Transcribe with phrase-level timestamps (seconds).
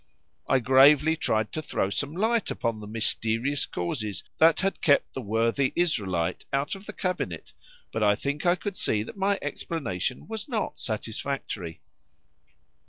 [0.47, 5.21] I gravely tried to throw some light upon the mysterious causes that had kept the
[5.21, 7.53] worthy Israelite out of the Cabinet,
[7.91, 11.81] but I think I could see that my explanation was not satisfactory.